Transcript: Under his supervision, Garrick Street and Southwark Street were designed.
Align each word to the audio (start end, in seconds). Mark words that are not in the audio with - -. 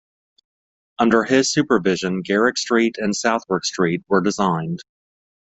Under 0.97 1.23
his 1.25 1.51
supervision, 1.53 2.23
Garrick 2.23 2.57
Street 2.57 2.95
and 2.97 3.15
Southwark 3.15 3.63
Street 3.65 4.01
were 4.09 4.19
designed. 4.23 4.79